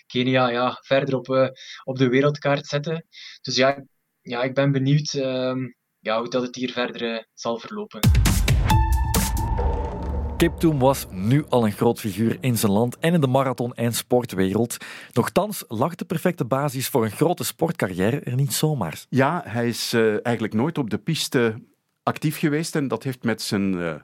Kenia 0.06 0.48
ja, 0.48 0.78
verder 0.80 1.16
op, 1.16 1.54
op 1.84 1.98
de 1.98 2.08
wereldkaart 2.08 2.66
zette. 2.66 3.06
Dus 3.40 3.56
ja, 3.56 3.84
ja, 4.24 4.42
ik 4.42 4.54
ben 4.54 4.72
benieuwd 4.72 5.12
uh, 5.12 5.54
ja, 5.98 6.18
hoe 6.18 6.28
dat 6.28 6.42
het 6.42 6.54
hier 6.54 6.70
verder 6.70 7.02
uh, 7.02 7.18
zal 7.34 7.58
verlopen. 7.58 8.00
Kiptoum 10.36 10.78
was 10.78 11.06
nu 11.10 11.44
al 11.48 11.64
een 11.64 11.72
groot 11.72 12.00
figuur 12.00 12.36
in 12.40 12.58
zijn 12.58 12.72
land 12.72 12.98
en 12.98 13.14
in 13.14 13.20
de 13.20 13.26
marathon- 13.26 13.74
en 13.74 13.92
sportwereld. 13.92 14.76
Nochtans 15.12 15.64
lag 15.68 15.94
de 15.94 16.04
perfecte 16.04 16.44
basis 16.44 16.88
voor 16.88 17.04
een 17.04 17.10
grote 17.10 17.44
sportcarrière 17.44 18.20
er 18.20 18.34
niet 18.34 18.52
zomaar. 18.52 19.04
Ja, 19.08 19.42
hij 19.44 19.68
is 19.68 19.92
uh, 19.92 20.10
eigenlijk 20.22 20.54
nooit 20.54 20.78
op 20.78 20.90
de 20.90 20.98
piste 20.98 21.54
actief 22.02 22.38
geweest 22.38 22.76
en 22.76 22.88
dat 22.88 23.02
heeft 23.02 23.22
met 23.22 23.42
zijn 23.42 23.72
uh, 23.72 23.94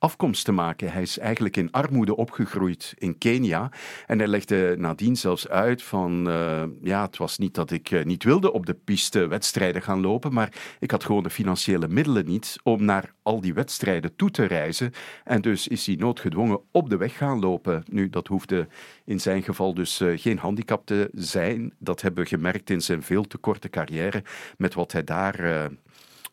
afkomst 0.00 0.44
te 0.44 0.52
maken. 0.52 0.92
Hij 0.92 1.02
is 1.02 1.18
eigenlijk 1.18 1.56
in 1.56 1.70
armoede 1.70 2.16
opgegroeid 2.16 2.94
in 2.98 3.18
Kenia. 3.18 3.70
En 4.06 4.18
hij 4.18 4.28
legde 4.28 4.74
nadien 4.78 5.16
zelfs 5.16 5.48
uit 5.48 5.82
van, 5.82 6.28
uh, 6.28 6.62
ja, 6.82 7.02
het 7.02 7.16
was 7.16 7.38
niet 7.38 7.54
dat 7.54 7.70
ik 7.70 7.90
uh, 7.90 8.04
niet 8.04 8.24
wilde 8.24 8.52
op 8.52 8.66
de 8.66 8.74
piste 8.74 9.26
wedstrijden 9.26 9.82
gaan 9.82 10.00
lopen, 10.00 10.32
maar 10.32 10.52
ik 10.78 10.90
had 10.90 11.04
gewoon 11.04 11.22
de 11.22 11.30
financiële 11.30 11.88
middelen 11.88 12.26
niet 12.26 12.56
om 12.62 12.84
naar 12.84 13.14
al 13.22 13.40
die 13.40 13.54
wedstrijden 13.54 14.16
toe 14.16 14.30
te 14.30 14.44
reizen. 14.44 14.92
En 15.24 15.40
dus 15.40 15.68
is 15.68 15.86
hij 15.86 15.94
noodgedwongen 15.94 16.60
op 16.70 16.90
de 16.90 16.96
weg 16.96 17.16
gaan 17.16 17.40
lopen. 17.40 17.82
Nu, 17.90 18.10
dat 18.10 18.26
hoefde 18.26 18.68
in 19.04 19.20
zijn 19.20 19.42
geval 19.42 19.74
dus 19.74 20.00
uh, 20.00 20.18
geen 20.18 20.38
handicap 20.38 20.86
te 20.86 21.10
zijn. 21.12 21.74
Dat 21.78 22.02
hebben 22.02 22.22
we 22.22 22.28
gemerkt 22.28 22.70
in 22.70 22.80
zijn 22.80 23.02
veel 23.02 23.26
te 23.26 23.38
korte 23.38 23.68
carrière 23.68 24.22
met 24.56 24.74
wat 24.74 24.92
hij 24.92 25.04
daar 25.04 25.70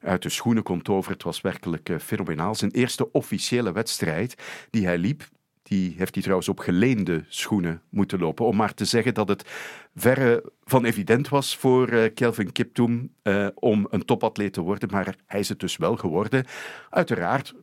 uit 0.01 0.21
de 0.21 0.29
schoenen 0.29 0.63
komt 0.63 0.89
over. 0.89 1.11
Het 1.11 1.23
was 1.23 1.41
werkelijk 1.41 1.89
uh, 1.89 1.97
fenomenaal. 1.97 2.55
Zijn 2.55 2.71
eerste 2.71 3.11
officiële 3.11 3.71
wedstrijd 3.71 4.35
die 4.69 4.85
hij 4.85 4.97
liep, 4.97 5.29
die 5.63 5.93
heeft 5.97 6.13
hij 6.13 6.21
trouwens 6.21 6.49
op 6.49 6.59
geleende 6.59 7.25
schoenen 7.27 7.81
moeten 7.89 8.19
lopen. 8.19 8.45
Om 8.45 8.55
maar 8.55 8.73
te 8.73 8.85
zeggen 8.85 9.13
dat 9.13 9.27
het 9.27 9.49
verre 9.95 10.51
van 10.63 10.85
evident 10.85 11.29
was 11.29 11.57
voor 11.57 11.89
uh, 11.89 12.13
Kelvin 12.13 12.51
Kiptoum 12.51 13.13
uh, 13.23 13.47
om 13.53 13.87
een 13.89 14.05
topatleet 14.05 14.53
te 14.53 14.61
worden. 14.61 14.89
Maar 14.91 15.15
hij 15.25 15.39
is 15.39 15.49
het 15.49 15.59
dus 15.59 15.77
wel 15.77 15.95
geworden. 15.95 16.45
Uiteraard 16.89 17.53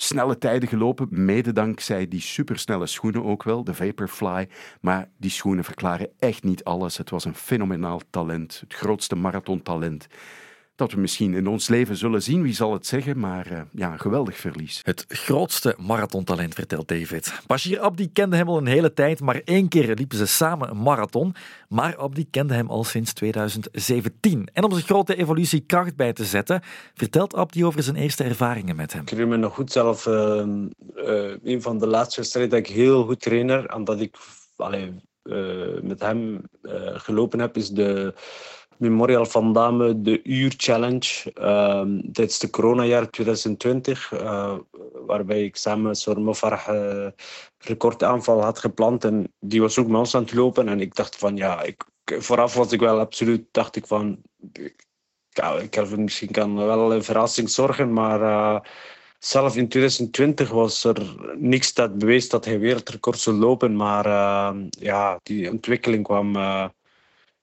snelle 0.00 0.38
tijden 0.38 0.68
gelopen, 0.68 1.08
mede 1.10 1.52
dankzij 1.52 2.08
die 2.08 2.20
supersnelle 2.20 2.86
schoenen 2.86 3.24
ook 3.24 3.42
wel, 3.42 3.64
de 3.64 3.74
Vaporfly. 3.74 4.48
Maar 4.80 5.10
die 5.16 5.30
schoenen 5.30 5.64
verklaren 5.64 6.10
echt 6.18 6.42
niet 6.44 6.64
alles. 6.64 6.96
Het 6.96 7.10
was 7.10 7.24
een 7.24 7.34
fenomenaal 7.34 8.00
talent, 8.10 8.60
het 8.60 8.74
grootste 8.74 9.16
marathontalent 9.16 10.06
dat 10.78 10.92
we 10.92 11.00
misschien 11.00 11.34
in 11.34 11.46
ons 11.46 11.68
leven 11.68 11.96
zullen 11.96 12.22
zien. 12.22 12.42
Wie 12.42 12.54
zal 12.54 12.72
het 12.72 12.86
zeggen? 12.86 13.18
Maar 13.18 13.52
uh, 13.52 13.60
ja, 13.72 13.92
een 13.92 14.00
geweldig 14.00 14.36
verlies. 14.36 14.80
Het 14.82 15.04
grootste 15.08 15.74
marathontalent, 15.78 16.54
vertelt 16.54 16.88
David. 16.88 17.32
Bashir 17.46 17.80
Abdi 17.80 18.12
kende 18.12 18.36
hem 18.36 18.48
al 18.48 18.56
een 18.56 18.66
hele 18.66 18.92
tijd, 18.92 19.20
maar 19.20 19.40
één 19.44 19.68
keer 19.68 19.94
liepen 19.94 20.18
ze 20.18 20.26
samen 20.26 20.70
een 20.70 20.82
marathon. 20.82 21.34
Maar 21.68 21.96
Abdi 21.96 22.30
kende 22.30 22.54
hem 22.54 22.70
al 22.70 22.84
sinds 22.84 23.12
2017. 23.12 24.48
En 24.52 24.64
om 24.64 24.72
zijn 24.72 24.84
grote 24.84 25.16
evolutie 25.16 25.60
kracht 25.60 25.96
bij 25.96 26.12
te 26.12 26.24
zetten, 26.24 26.60
vertelt 26.94 27.34
Abdi 27.34 27.64
over 27.64 27.82
zijn 27.82 27.96
eerste 27.96 28.24
ervaringen 28.24 28.76
met 28.76 28.92
hem. 28.92 29.02
Ik 29.02 29.08
herinner 29.08 29.38
me 29.38 29.44
nog 29.44 29.54
goed 29.54 29.72
zelf, 29.72 30.06
uh, 30.06 30.14
uh, 30.14 31.34
een 31.42 31.62
van 31.62 31.78
de 31.78 31.86
laatste 31.86 32.20
wedstrijden 32.20 32.50
dat 32.50 32.68
ik 32.68 32.74
heel 32.74 33.04
goed 33.04 33.20
trainer, 33.20 33.66
en 33.66 33.84
dat 33.84 34.00
ik 34.00 34.16
allee, 34.56 35.06
met 35.82 36.00
hem 36.00 36.40
gelopen 36.94 37.38
heb, 37.38 37.56
is 37.56 37.68
de 37.68 38.14
Memorial 38.78 39.26
van 39.26 39.52
Dame 39.52 40.02
de 40.02 40.20
Uur 40.22 40.54
Challenge 40.56 41.32
um, 41.40 42.12
tijdens 42.12 42.38
de 42.38 42.50
coronajaar 42.50 43.10
2020, 43.10 44.12
uh, 44.12 44.54
waarbij 45.06 45.44
ik 45.44 45.56
samen 45.56 45.82
met 46.24 46.36
Farah 46.36 46.68
uh, 46.68 47.06
recordaanval 47.58 48.42
had 48.42 48.58
gepland 48.58 49.04
en 49.04 49.32
die 49.40 49.60
was 49.60 49.78
ook 49.78 49.86
met 49.86 49.96
ons 49.96 50.14
aan 50.14 50.22
het 50.22 50.34
lopen 50.34 50.68
en 50.68 50.80
ik 50.80 50.94
dacht 50.94 51.16
van 51.16 51.36
ja, 51.36 51.62
ik, 51.62 51.84
vooraf 52.04 52.54
was 52.54 52.72
ik 52.72 52.80
wel 52.80 52.98
absoluut, 52.98 53.46
dacht 53.50 53.76
ik 53.76 53.86
van 53.86 54.22
Kelvin 55.70 56.04
misschien 56.04 56.30
kan 56.30 56.56
wel 56.56 56.92
een 56.92 57.04
verrassing 57.04 57.50
zorgen, 57.50 57.92
maar 57.92 58.20
uh, 58.20 58.60
zelf 59.18 59.56
in 59.56 59.68
2020 59.68 60.50
was 60.50 60.84
er 60.84 61.16
niks 61.36 61.74
dat 61.74 61.98
bewees 61.98 62.28
dat 62.28 62.44
hij 62.44 62.58
wereldrecord 62.58 63.18
zou 63.18 63.36
lopen. 63.36 63.76
Maar 63.76 64.04
ja, 64.70 65.18
die 65.22 65.50
ontwikkeling 65.50 66.04
kwam 66.04 66.36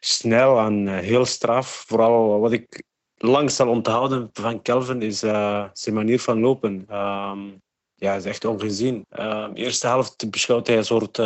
snel 0.06 0.60
en 0.60 0.88
heel 0.88 1.26
straf. 1.26 1.84
Vooral 1.88 2.40
wat 2.40 2.52
ik 2.52 2.84
lang 3.16 3.52
zal 3.52 3.68
onthouden 3.68 4.30
van 4.34 4.62
Kelvin 4.62 5.02
is 5.02 5.20
zijn 5.20 5.94
manier 5.94 6.20
van 6.20 6.40
lopen. 6.40 6.96
Um, 6.96 7.62
ja, 7.96 8.14
is 8.16 8.26
echt 8.26 8.46
ongezien. 8.46 9.06
Uh, 9.20 9.48
de 9.54 9.62
eerste 9.62 9.88
helft 9.88 10.30
beschouwt 10.30 10.68
hij 10.68 10.78
een 10.78 10.86
soort, 10.86 11.22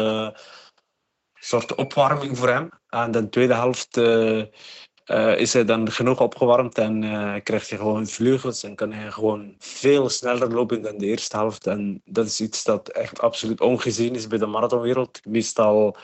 soort 1.33 1.75
opwarming 1.75 2.37
voor 2.37 2.49
hem. 2.49 2.69
En 2.89 3.11
de 3.11 3.29
tweede 3.29 3.53
helft 3.53 3.97
is 5.37 5.53
hij 5.53 5.65
dan 5.65 5.91
genoeg 5.91 6.19
opgewarmd 6.21 6.77
en 6.77 7.01
krijgt 7.43 7.69
hij 7.69 7.77
gewoon 7.77 8.07
vleugels 8.07 8.63
en 8.63 8.75
kan 8.75 8.91
hij 8.91 9.11
gewoon 9.11 9.55
veel 9.57 10.09
sneller 10.09 10.53
lopen 10.53 10.81
dan 10.81 10.97
de 10.97 11.05
eerste 11.05 11.37
helft. 11.37 11.67
En 11.67 12.01
dat 12.05 12.25
is 12.25 12.41
iets 12.41 12.63
dat 12.63 12.89
echt 12.89 13.21
absoluut 13.21 13.61
ongezien 13.61 14.15
is 14.15 14.27
bij 14.27 14.37
de 14.37 14.45
marathonwereld. 14.45 15.25
Meestal 15.25 15.95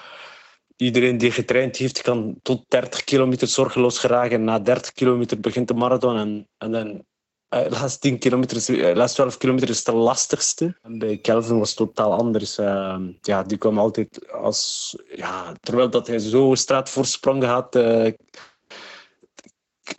iedereen 0.76 1.18
die 1.18 1.32
getraind 1.32 1.78
heeft, 1.78 2.02
kan 2.02 2.36
tot 2.42 2.66
30 2.68 3.04
kilometer 3.04 3.48
zorgeloos 3.48 4.00
geraken. 4.00 4.44
Na 4.44 4.60
30 4.60 4.92
kilometer 4.94 5.40
begint 5.40 5.68
de 5.68 5.74
marathon 5.74 6.18
en, 6.18 6.48
en 6.58 6.72
dan 6.72 7.04
uh, 7.50 7.70
laatste 7.70 8.00
10 8.00 8.20
kilometer, 8.20 8.70
uh, 8.70 8.96
laatste 8.96 9.22
12 9.22 9.38
kilometer 9.38 9.70
is 9.70 9.84
de 9.84 9.94
lastigste. 9.94 10.78
Bij 10.82 11.18
Kelvin 11.18 11.60
was 11.60 11.70
het 11.70 11.78
totaal 11.78 12.14
anders. 12.14 12.60
Uh, 12.60 12.98
ja, 13.22 13.44
die 13.44 13.58
kwam 13.58 13.80
altijd 13.80 14.32
als... 14.32 14.96
Ja, 15.16 15.54
terwijl 15.60 15.90
dat 15.90 16.08
hij 16.08 16.20
zo 16.20 16.56
straatvoorsprong 16.56 17.44
had 17.44 17.76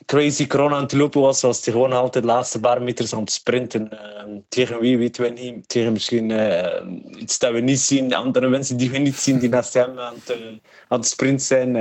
crazy 0.04 0.46
corona 0.46 0.76
aan 0.76 0.82
het 0.82 0.92
lopen 0.92 1.20
was, 1.20 1.42
was 1.42 1.64
hij 1.64 1.72
gewoon 1.72 1.92
altijd 1.92 2.24
de 2.24 2.30
laatste 2.30 2.60
paar 2.60 2.82
meters 2.82 3.14
aan 3.14 3.20
het 3.20 3.32
sprinten. 3.32 3.88
Uh, 3.92 4.38
tegen 4.48 4.80
wie 4.80 4.98
weten 4.98 5.22
we 5.22 5.28
niet. 5.28 5.68
Tegen 5.68 5.92
misschien 5.92 6.30
uh, 6.30 7.20
iets 7.20 7.38
dat 7.38 7.52
we 7.52 7.60
niet 7.60 7.78
zien. 7.78 8.14
Andere 8.14 8.48
mensen 8.48 8.76
die 8.76 8.90
we 8.90 8.98
niet 8.98 9.14
zien, 9.14 9.38
die 9.38 9.48
naast 9.48 9.74
hem 9.74 9.98
aan 9.98 10.14
het, 10.14 10.38
uh, 10.38 10.46
aan 10.88 10.98
het 10.98 11.06
sprint 11.06 11.42
zijn. 11.42 11.76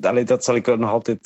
Allee, 0.00 0.24
dat 0.24 0.44
zal 0.44 0.54
ik 0.54 0.76
nog 0.76 0.90
altijd... 0.90 1.24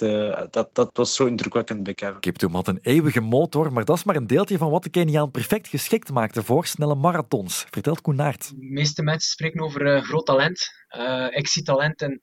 dat, 0.50 0.68
dat 0.72 0.90
was 0.92 1.14
zo 1.14 1.26
indrukwekkend 1.26 1.82
bij 1.82 1.94
Kevin. 1.94 2.20
Kiptoum 2.20 2.54
had 2.54 2.68
een 2.68 2.78
eeuwige 2.82 3.20
motor, 3.20 3.72
maar 3.72 3.84
dat 3.84 3.96
is 3.96 4.04
maar 4.04 4.16
een 4.16 4.26
deeltje 4.26 4.58
van 4.58 4.70
wat 4.70 4.82
de 4.82 4.90
Keniaan 4.90 5.30
perfect 5.30 5.68
geschikt 5.68 6.10
maakte 6.10 6.42
voor 6.42 6.66
snelle 6.66 6.94
marathons. 6.94 7.66
Vertelt 7.70 8.00
Koen 8.00 8.16
Naert. 8.16 8.48
De 8.48 8.56
meeste 8.58 9.02
mensen 9.02 9.30
spreken 9.30 9.60
over 9.60 10.02
groot 10.02 10.26
talent. 10.26 10.70
ik 11.30 11.48
zie 11.48 11.62
talent 11.62 12.02
in, 12.02 12.20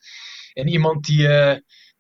in 0.54 0.68
iemand 0.68 1.06
die 1.06 1.28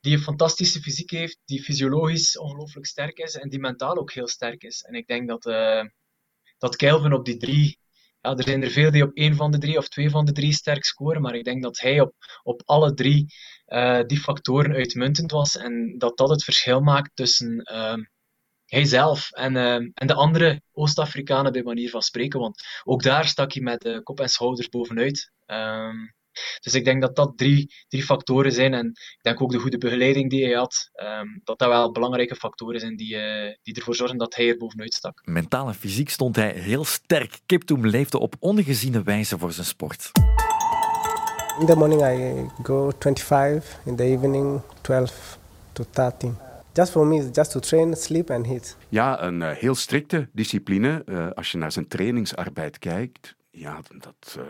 die 0.04 0.14
een 0.14 0.24
fantastische 0.24 0.82
fysiek 0.82 1.12
heeft, 1.12 1.40
die 1.46 1.64
fysiologisch 1.64 2.38
ongelooflijk 2.38 2.86
sterk 2.86 3.18
is 3.18 3.36
en 3.36 3.50
die 3.50 3.60
mentaal 3.60 3.98
ook 3.98 4.12
heel 4.12 4.28
sterk 4.28 4.64
is. 4.64 4.82
En 4.82 4.94
ik 4.94 5.08
denk 5.08 5.28
dat, 5.28 5.46
uh, 5.46 5.84
dat 6.58 6.76
Kelvin 6.76 7.14
op 7.14 7.26
die 7.26 7.38
drie, 7.38 7.80
ja, 8.22 8.36
er 8.36 8.44
zijn 8.44 8.64
er 8.64 8.70
veel 8.70 8.92
die 8.92 9.04
op 9.04 9.14
één 9.14 9.36
van 9.36 9.52
de 9.52 9.58
drie 9.58 9.78
of 9.78 9.88
twee 9.88 10.10
van 10.10 10.26
de 10.26 10.32
drie 10.32 10.54
sterk 10.54 10.84
scoren, 10.84 11.22
maar 11.22 11.36
ik 11.36 11.44
denk 11.44 11.64
dat 11.64 11.80
hij 11.80 12.02
op, 12.02 12.14
op 12.44 12.62
alle 12.66 12.94
drie 12.94 13.34
uh, 13.68 14.02
die 14.06 14.20
factoren 14.20 14.74
uitmuntend 14.74 15.32
was 15.32 15.58
en 15.58 15.98
dat 15.98 16.18
dat 16.18 16.30
het 16.30 16.44
verschil 16.44 16.82
maakt 16.82 17.12
tussen 17.14 17.70
uh, 17.72 18.04
hijzelf 18.66 19.32
en, 19.32 19.56
en 19.94 20.08
de 20.08 20.14
andere 20.14 20.62
Oost-Afrikanen 20.72 21.52
bij 21.52 21.64
manier 21.64 21.90
van 21.90 22.02
spreken. 22.02 22.40
Want 22.40 22.64
ook 22.84 23.04
daar 23.04 23.28
stak 23.28 23.54
hij 23.54 23.62
met 23.62 24.02
kop 24.04 24.20
en 24.20 24.30
schouders 24.30 24.70
bovenuit. 24.70 25.32
Um, 25.48 26.14
dus 26.60 26.74
ik 26.74 26.86
denk 26.86 27.02
dat 27.02 27.16
dat 27.16 27.38
drie, 27.38 27.74
drie 27.88 28.04
factoren 28.04 28.52
zijn. 28.52 28.74
En 28.74 28.88
ik 28.88 29.20
denk 29.22 29.42
ook 29.42 29.52
de 29.52 29.58
goede 29.58 29.78
begeleiding 29.78 30.30
die 30.30 30.46
hij 30.46 30.54
had, 30.54 30.90
um, 31.20 31.42
dat 31.44 31.60
dat 31.60 31.68
wel 31.68 31.92
belangrijke 31.92 32.36
factoren 32.36 32.80
zijn 32.80 32.96
die, 32.96 33.16
uh, 33.16 33.56
die 33.62 33.75
ervoor 33.75 33.96
zorgen 33.96 34.18
dat 34.18 34.36
hij 34.36 34.50
er 34.50 34.58
bovenuit 34.58 34.94
stak. 34.94 35.22
Mentaal 35.25 35.68
en 35.68 35.75
fysiek 35.75 36.10
stond 36.10 36.36
hij 36.36 36.52
heel 36.52 36.86
sterk. 36.86 37.40
Kiptoum 37.46 37.88
leefde 37.88 38.20
op 38.20 38.36
ongeziene 38.40 39.04
wijze 39.04 39.38
voor 39.38 39.52
zijn 39.52 39.66
sport. 39.66 40.12
In 41.60 41.66
the 41.66 41.75
morning 41.75 42.02
I 42.02 42.50
go 42.63 42.92
25, 43.00 43.80
in 43.86 43.96
the 43.96 44.04
evening 44.04 44.62
12 44.82 45.38
to 45.74 45.84
13. 45.92 46.38
Just 46.74 46.92
for 46.92 47.06
me, 47.06 47.30
just 47.32 47.52
to 47.52 47.60
train, 47.60 47.96
sleep 47.96 48.30
and 48.30 48.46
hit. 48.46 48.78
Ja, 48.90 49.24
een 49.24 49.42
uh, 49.42 49.52
heel 49.52 49.75
strikte 49.75 50.30
discipline. 50.32 51.04
Uh, 51.06 51.28
als 51.34 51.52
je 51.52 51.58
naar 51.58 51.72
zijn 51.72 51.88
trainingsarbeid 51.88 52.80
kijkt, 52.80 53.36
ja, 53.56 53.80
dat 53.98 54.36
uh, 54.38 54.44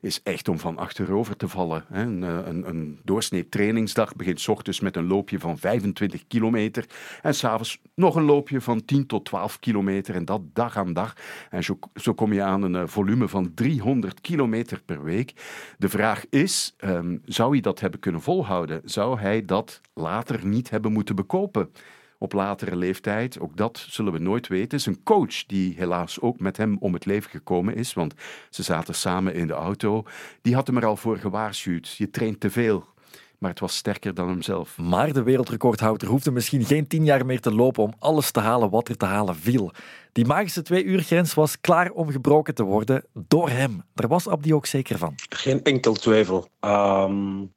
is 0.00 0.22
echt 0.22 0.48
om 0.48 0.58
van 0.58 0.78
achterover 0.78 1.36
te 1.36 1.48
vallen. 1.48 1.84
Een, 1.90 2.22
eh, 2.22 2.38
een, 2.44 2.68
een 2.68 3.00
doorsnee 3.04 3.48
trainingsdag 3.48 4.16
begint 4.16 4.40
s 4.40 4.48
ochtends 4.48 4.80
met 4.80 4.96
een 4.96 5.06
loopje 5.06 5.38
van 5.38 5.58
25 5.58 6.26
kilometer 6.26 6.86
en 7.22 7.34
s'avonds 7.34 7.78
nog 7.94 8.14
een 8.14 8.24
loopje 8.24 8.60
van 8.60 8.84
10 8.84 9.06
tot 9.06 9.24
12 9.24 9.58
kilometer 9.58 10.14
en 10.14 10.24
dat 10.24 10.40
dag 10.52 10.76
aan 10.76 10.92
dag. 10.92 11.16
En 11.50 11.64
zo, 11.64 11.78
zo 11.94 12.14
kom 12.14 12.32
je 12.32 12.42
aan 12.42 12.62
een 12.62 12.74
uh, 12.74 12.86
volume 12.86 13.28
van 13.28 13.54
300 13.54 14.20
kilometer 14.20 14.82
per 14.82 15.02
week. 15.02 15.32
De 15.78 15.88
vraag 15.88 16.24
is, 16.30 16.74
um, 16.78 17.22
zou 17.24 17.50
hij 17.50 17.60
dat 17.60 17.80
hebben 17.80 18.00
kunnen 18.00 18.20
volhouden? 18.20 18.80
Zou 18.84 19.18
hij 19.18 19.44
dat 19.44 19.80
later 19.94 20.46
niet 20.46 20.70
hebben 20.70 20.92
moeten 20.92 21.16
bekopen? 21.16 21.70
Op 22.22 22.32
latere 22.32 22.76
leeftijd. 22.76 23.40
Ook 23.40 23.56
dat 23.56 23.86
zullen 23.88 24.12
we 24.12 24.18
nooit 24.18 24.48
weten. 24.48 24.80
een 24.84 25.02
coach 25.02 25.46
die 25.46 25.74
helaas 25.76 26.20
ook 26.20 26.40
met 26.40 26.56
hem 26.56 26.76
om 26.80 26.92
het 26.92 27.04
leven 27.04 27.30
gekomen 27.30 27.74
is, 27.74 27.94
want 27.94 28.14
ze 28.50 28.62
zaten 28.62 28.94
samen 28.94 29.34
in 29.34 29.46
de 29.46 29.52
auto. 29.52 30.04
Die 30.42 30.54
had 30.54 30.66
hem 30.66 30.76
er 30.76 30.86
al 30.86 30.96
voor 30.96 31.16
gewaarschuwd. 31.16 31.96
Je 31.96 32.10
traint 32.10 32.40
te 32.40 32.50
veel. 32.50 32.91
Maar 33.42 33.50
het 33.50 33.60
was 33.60 33.76
sterker 33.76 34.14
dan 34.14 34.28
hemzelf. 34.28 34.78
Maar 34.78 35.12
de 35.12 35.22
wereldrecordhouder 35.22 36.08
hoefde 36.08 36.30
misschien 36.30 36.64
geen 36.64 36.86
tien 36.86 37.04
jaar 37.04 37.26
meer 37.26 37.40
te 37.40 37.54
lopen 37.54 37.82
om 37.82 37.92
alles 37.98 38.30
te 38.30 38.40
halen 38.40 38.70
wat 38.70 38.88
er 38.88 38.96
te 38.96 39.04
halen 39.04 39.36
viel. 39.36 39.70
Die 40.12 40.26
magische 40.26 40.62
twee-uur-grens 40.62 41.34
was 41.34 41.60
klaar 41.60 41.90
om 41.90 42.10
gebroken 42.10 42.54
te 42.54 42.62
worden 42.62 43.04
door 43.12 43.48
hem. 43.48 43.82
Daar 43.94 44.08
was 44.08 44.28
Abdi 44.28 44.54
ook 44.54 44.66
zeker 44.66 44.98
van. 44.98 45.14
Geen 45.28 45.62
enkel 45.62 45.94
twijfel. 45.94 46.48
Um, 46.60 47.52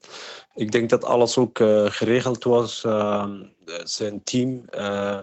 ik 0.54 0.72
denk 0.72 0.90
dat 0.90 1.04
alles 1.04 1.38
ook 1.38 1.60
uh, 1.60 1.86
geregeld 1.86 2.44
was. 2.44 2.84
Uh, 2.84 3.30
zijn 3.84 4.24
team, 4.24 4.62
uh, 4.78 5.20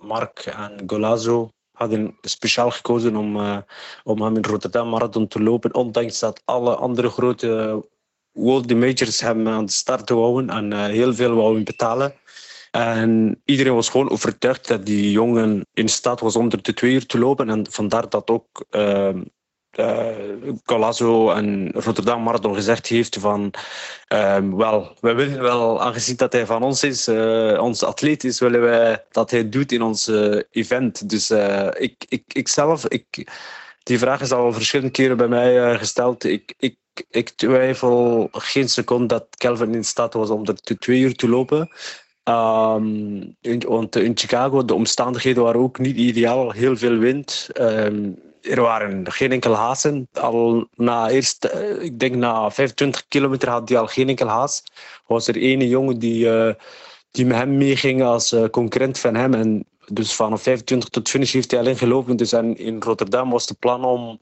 Mark 0.00 0.38
en 0.38 0.82
Golazo, 0.86 1.50
hadden 1.72 2.16
speciaal 2.20 2.70
gekozen 2.70 3.16
om, 3.16 3.36
uh, 3.36 3.56
om 4.04 4.22
hem 4.22 4.36
in 4.36 4.44
Rotterdam 4.44 4.88
Marathon 4.88 5.28
te 5.28 5.42
lopen. 5.42 5.74
Ondanks 5.74 6.18
dat 6.18 6.42
alle 6.44 6.74
andere 6.74 7.08
grote 7.08 7.84
world 8.32 8.66
majors 8.74 9.20
hem 9.20 9.48
aan 9.48 9.66
de 9.66 9.72
start 9.72 10.08
houden 10.08 10.50
en 10.50 10.72
uh, 10.72 10.84
heel 10.84 11.14
veel 11.14 11.34
wouden 11.34 11.64
betalen. 11.64 12.14
En 12.70 13.40
iedereen 13.44 13.74
was 13.74 13.88
gewoon 13.88 14.10
overtuigd 14.10 14.68
dat 14.68 14.86
die 14.86 15.10
jongen 15.10 15.66
in 15.74 15.88
staat 15.88 16.20
was 16.20 16.36
onder 16.36 16.62
de 16.62 16.72
twee 16.72 16.92
uur 16.92 17.06
te 17.06 17.18
lopen. 17.18 17.50
En 17.50 17.66
vandaar 17.70 18.08
dat 18.08 18.30
ook 18.30 18.64
uh, 18.70 19.08
en 21.36 21.70
Rotterdam 21.72 22.22
Marathon 22.22 22.54
gezegd 22.54 22.86
heeft 22.86 23.16
van 23.18 23.50
uh, 24.12 24.38
wel, 24.50 24.96
we 25.00 25.14
willen 25.14 25.42
wel, 25.42 25.82
aangezien 25.82 26.16
dat 26.16 26.32
hij 26.32 26.46
van 26.46 26.62
ons 26.62 26.82
is, 26.82 27.08
uh, 27.08 27.62
onze 27.62 27.86
atleet 27.86 28.24
is, 28.24 28.40
willen 28.40 28.60
wij 28.60 29.04
dat 29.10 29.30
hij 29.30 29.48
doet 29.48 29.72
in 29.72 29.82
ons 29.82 30.10
event. 30.50 31.08
Dus 31.08 31.30
ik, 31.78 32.04
ik, 32.08 32.24
ik 32.26 32.48
zelf, 32.48 32.88
ik, 32.88 33.26
die 33.82 33.98
vraag 33.98 34.20
is 34.20 34.32
al 34.32 34.52
verschillende 34.52 34.92
keren 34.92 35.16
bij 35.16 35.28
mij 35.28 35.78
gesteld. 35.78 36.24
Ik, 36.24 36.54
ik, 36.58 36.76
ik 37.10 37.30
twijfel 37.30 38.28
geen 38.32 38.68
seconde 38.68 39.06
dat 39.06 39.26
Kelvin 39.36 39.74
in 39.74 39.84
staat 39.84 40.14
was 40.14 40.30
om 40.30 40.46
er 40.46 40.78
twee 40.78 41.00
uur 41.00 41.14
te 41.14 41.28
lopen. 41.28 41.70
Um, 42.24 43.36
in, 43.40 43.62
want 43.66 43.96
in 43.96 44.16
Chicago, 44.16 44.64
de 44.64 44.74
omstandigheden 44.74 45.42
waren 45.42 45.60
ook 45.60 45.78
niet 45.78 45.96
ideaal. 45.96 46.50
Heel 46.50 46.76
veel 46.76 46.96
wind. 46.96 47.48
Um, 47.60 48.18
er 48.42 48.60
waren 48.60 49.12
geen 49.12 49.32
enkele 49.32 49.54
haasen. 49.54 50.08
Al 50.12 50.68
na 50.74 51.10
eerst, 51.10 51.44
eh, 51.44 51.82
ik 51.82 51.98
denk 51.98 52.14
na 52.14 52.50
25 52.50 53.08
kilometer 53.08 53.48
had 53.48 53.68
hij 53.68 53.78
al 53.78 53.86
geen 53.86 54.08
enkel 54.08 54.28
haas. 54.28 54.62
Was 55.06 55.28
er 55.28 55.36
ene 55.36 55.68
jongen 55.68 55.98
die, 55.98 56.26
uh, 56.26 56.54
die 57.10 57.26
met 57.26 57.36
hem 57.36 57.56
meeging 57.56 58.02
als 58.02 58.34
concurrent 58.50 58.98
van 58.98 59.14
hem. 59.14 59.34
En 59.34 59.64
dus 59.86 60.14
van 60.14 60.38
25 60.38 60.88
tot 60.88 61.08
finish 61.08 61.32
heeft 61.32 61.50
hij 61.50 61.60
alleen 61.60 61.76
gelopen. 61.76 62.16
Dus 62.16 62.32
in 62.32 62.82
Rotterdam 62.82 63.30
was 63.30 63.48
het 63.48 63.58
plan 63.58 63.84
om, 63.84 64.18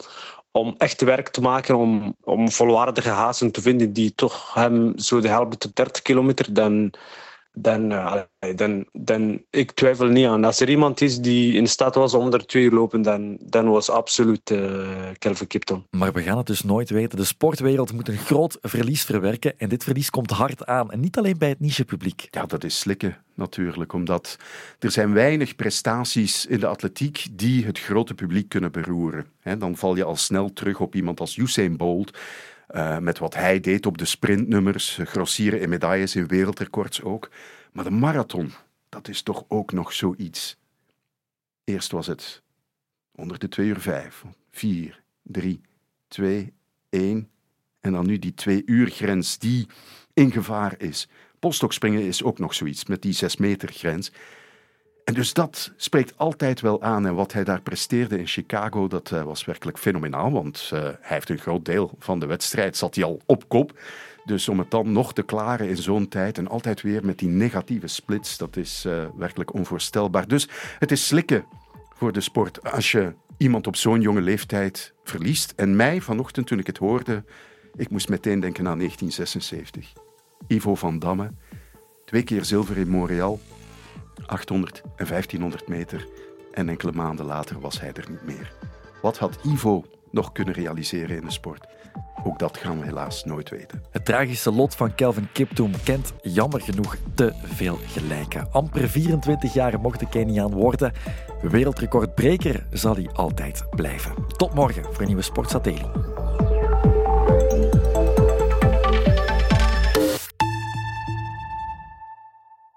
om 0.50 0.74
echt 0.78 1.00
werk 1.00 1.28
te 1.28 1.40
maken, 1.40 1.76
om, 1.76 2.16
om 2.24 2.50
volwaardige 2.50 3.08
hazen 3.08 3.52
te 3.52 3.60
vinden 3.60 3.92
die 3.92 4.12
toch 4.14 4.54
hem 4.54 4.98
zo 4.98 5.20
de 5.20 5.46
tot 5.58 5.76
30 5.76 6.02
kilometer 6.02 6.52
dan 6.52 6.92
dan, 7.52 7.92
uh, 7.92 8.22
dan, 8.56 8.86
dan 8.92 9.42
ik 9.50 9.72
twijfel 9.72 10.06
niet 10.06 10.26
aan. 10.26 10.44
Als 10.44 10.60
er 10.60 10.68
iemand 10.68 11.00
is 11.00 11.18
die 11.18 11.54
in 11.54 11.66
staat 11.66 11.94
was 11.94 12.14
om 12.14 12.32
er 12.32 12.46
twee 12.46 12.64
uur 12.64 12.72
lopen, 12.72 13.02
dan, 13.02 13.38
dan 13.40 13.68
was 13.68 13.90
absoluut 13.90 14.50
uh, 14.50 14.88
Kelvin 15.18 15.46
Kipton. 15.46 15.86
Maar 15.90 16.12
we 16.12 16.22
gaan 16.22 16.36
het 16.36 16.46
dus 16.46 16.62
nooit 16.62 16.90
weten. 16.90 17.18
De 17.18 17.24
sportwereld 17.24 17.92
moet 17.92 18.08
een 18.08 18.16
groot 18.16 18.58
verlies 18.62 19.04
verwerken 19.04 19.58
en 19.58 19.68
dit 19.68 19.84
verlies 19.84 20.10
komt 20.10 20.30
hard 20.30 20.66
aan. 20.66 20.90
En 20.90 21.00
niet 21.00 21.18
alleen 21.18 21.38
bij 21.38 21.48
het 21.48 21.60
nichepubliek. 21.60 22.28
Ja, 22.30 22.46
dat 22.46 22.64
is 22.64 22.78
slikken 22.78 23.16
natuurlijk, 23.34 23.92
omdat 23.92 24.38
er 24.78 24.90
zijn 24.90 25.12
weinig 25.12 25.56
prestaties 25.56 26.46
in 26.46 26.60
de 26.60 26.66
atletiek 26.66 27.26
die 27.32 27.64
het 27.64 27.78
grote 27.78 28.14
publiek 28.14 28.48
kunnen 28.48 28.72
beroeren. 28.72 29.26
He, 29.40 29.56
dan 29.56 29.76
val 29.76 29.96
je 29.96 30.04
al 30.04 30.16
snel 30.16 30.52
terug 30.52 30.80
op 30.80 30.94
iemand 30.94 31.20
als 31.20 31.36
Usain 31.36 31.76
Bolt, 31.76 32.18
uh, 32.74 32.98
met 32.98 33.18
wat 33.18 33.34
hij 33.34 33.60
deed 33.60 33.86
op 33.86 33.98
de 33.98 34.04
sprintnummers, 34.04 34.98
grossieren 35.04 35.60
in 35.60 35.68
medailles, 35.68 36.16
in 36.16 36.26
wereldrecords 36.26 37.02
ook. 37.02 37.30
Maar 37.72 37.84
de 37.84 37.90
marathon, 37.90 38.52
dat 38.88 39.08
is 39.08 39.22
toch 39.22 39.44
ook 39.48 39.72
nog 39.72 39.92
zoiets. 39.92 40.56
Eerst 41.64 41.90
was 41.90 42.06
het 42.06 42.42
onder 43.14 43.38
de 43.38 43.48
2 43.48 43.66
uur 43.66 43.80
5, 43.80 44.24
4, 44.50 45.02
3, 45.22 45.60
2, 46.08 46.52
1. 46.88 47.30
En 47.80 47.92
dan 47.92 48.06
nu 48.06 48.18
die 48.18 48.34
2 48.34 48.62
uur 48.66 48.90
grens 48.90 49.38
die 49.38 49.66
in 50.14 50.32
gevaar 50.32 50.74
is. 50.78 51.08
Polstokspringen 51.38 52.02
is 52.02 52.22
ook 52.22 52.38
nog 52.38 52.54
zoiets 52.54 52.84
met 52.84 53.02
die 53.02 53.12
6 53.12 53.36
meter 53.36 53.72
grens. 53.72 54.12
Dus 55.12 55.32
dat 55.32 55.72
spreekt 55.76 56.18
altijd 56.18 56.60
wel 56.60 56.82
aan. 56.82 57.06
En 57.06 57.14
wat 57.14 57.32
hij 57.32 57.44
daar 57.44 57.60
presteerde 57.60 58.18
in 58.18 58.26
Chicago, 58.26 58.88
dat 58.88 59.10
uh, 59.10 59.22
was 59.22 59.44
werkelijk 59.44 59.78
fenomenaal. 59.78 60.32
Want 60.32 60.70
uh, 60.74 60.80
hij 60.80 60.96
heeft 61.00 61.28
een 61.28 61.38
groot 61.38 61.64
deel 61.64 61.94
van 61.98 62.18
de 62.18 62.26
wedstrijd, 62.26 62.76
zat 62.76 62.94
hij 62.94 63.04
al 63.04 63.20
op 63.26 63.48
kop. 63.48 63.78
Dus 64.24 64.48
om 64.48 64.58
het 64.58 64.70
dan 64.70 64.92
nog 64.92 65.12
te 65.12 65.22
klaren 65.22 65.68
in 65.68 65.76
zo'n 65.76 66.08
tijd 66.08 66.38
en 66.38 66.48
altijd 66.48 66.82
weer 66.82 67.04
met 67.04 67.18
die 67.18 67.28
negatieve 67.28 67.86
splits, 67.86 68.38
dat 68.38 68.56
is 68.56 68.84
uh, 68.86 69.04
werkelijk 69.16 69.54
onvoorstelbaar. 69.54 70.28
Dus 70.28 70.48
het 70.78 70.90
is 70.90 71.06
slikken 71.06 71.44
voor 71.96 72.12
de 72.12 72.20
sport 72.20 72.72
als 72.72 72.92
je 72.92 73.12
iemand 73.36 73.66
op 73.66 73.76
zo'n 73.76 74.00
jonge 74.00 74.20
leeftijd 74.20 74.94
verliest. 75.04 75.52
En 75.56 75.76
mij 75.76 76.00
vanochtend, 76.00 76.46
toen 76.46 76.58
ik 76.58 76.66
het 76.66 76.78
hoorde, 76.78 77.24
ik 77.76 77.90
moest 77.90 78.08
meteen 78.08 78.40
denken 78.40 78.68
aan 78.68 78.78
1976. 78.78 79.92
Ivo 80.46 80.74
van 80.74 80.98
Damme, 80.98 81.30
twee 82.04 82.22
keer 82.22 82.44
zilver 82.44 82.76
in 82.76 82.88
Montreal, 82.88 83.40
800 84.30 84.82
en 84.96 85.06
1500 85.06 85.68
meter. 85.68 86.06
En 86.52 86.68
enkele 86.68 86.92
maanden 86.92 87.26
later 87.26 87.60
was 87.60 87.80
hij 87.80 87.92
er 87.92 88.10
niet 88.10 88.22
meer. 88.22 88.52
Wat 89.02 89.18
had 89.18 89.38
Ivo 89.42 89.84
nog 90.10 90.32
kunnen 90.32 90.54
realiseren 90.54 91.16
in 91.16 91.24
de 91.24 91.30
sport? 91.30 91.66
Ook 92.24 92.38
dat 92.38 92.56
gaan 92.56 92.78
we 92.78 92.84
helaas 92.84 93.24
nooit 93.24 93.48
weten. 93.48 93.82
Het 93.90 94.04
tragische 94.04 94.52
lot 94.52 94.74
van 94.74 94.94
Kelvin 94.94 95.28
Kiptoum 95.32 95.72
kent 95.84 96.12
jammer 96.22 96.60
genoeg 96.60 96.96
te 97.14 97.32
veel 97.42 97.78
gelijken. 97.86 98.52
Amper 98.52 98.88
24 98.88 99.52
jaar 99.52 99.80
mocht 99.80 99.98
de 99.98 100.08
Keniaan 100.08 100.52
worden. 100.52 100.92
Wereldrecordbreker 101.42 102.66
zal 102.70 102.94
hij 102.94 103.08
altijd 103.12 103.64
blijven. 103.70 104.14
Tot 104.36 104.54
morgen 104.54 104.84
voor 104.84 105.00
een 105.00 105.06
nieuwe 105.06 105.22
Sportsatelliet. 105.22 106.19